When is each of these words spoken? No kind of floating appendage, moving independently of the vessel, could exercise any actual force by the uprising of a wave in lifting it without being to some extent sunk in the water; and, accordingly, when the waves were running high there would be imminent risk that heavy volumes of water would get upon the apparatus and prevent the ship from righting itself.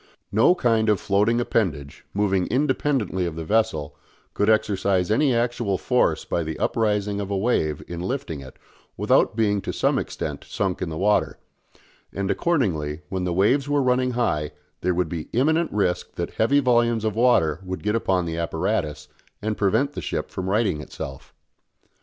No 0.31 0.55
kind 0.55 0.89
of 0.89 0.99
floating 0.99 1.39
appendage, 1.39 2.05
moving 2.11 2.47
independently 2.47 3.27
of 3.27 3.35
the 3.35 3.45
vessel, 3.45 3.95
could 4.33 4.49
exercise 4.49 5.11
any 5.11 5.31
actual 5.31 5.77
force 5.77 6.25
by 6.25 6.41
the 6.41 6.57
uprising 6.57 7.21
of 7.21 7.29
a 7.29 7.37
wave 7.37 7.83
in 7.87 7.99
lifting 7.99 8.39
it 8.39 8.57
without 8.97 9.35
being 9.35 9.61
to 9.61 9.71
some 9.71 9.99
extent 9.99 10.43
sunk 10.43 10.81
in 10.81 10.89
the 10.89 10.97
water; 10.97 11.37
and, 12.11 12.31
accordingly, 12.31 13.01
when 13.09 13.25
the 13.25 13.31
waves 13.33 13.69
were 13.69 13.83
running 13.83 14.13
high 14.17 14.53
there 14.81 14.95
would 14.95 15.07
be 15.07 15.29
imminent 15.33 15.71
risk 15.71 16.15
that 16.15 16.31
heavy 16.31 16.59
volumes 16.59 17.05
of 17.05 17.15
water 17.15 17.59
would 17.63 17.83
get 17.83 17.93
upon 17.93 18.25
the 18.25 18.37
apparatus 18.37 19.07
and 19.39 19.55
prevent 19.55 19.91
the 19.93 20.01
ship 20.01 20.31
from 20.31 20.49
righting 20.49 20.81
itself. 20.81 21.31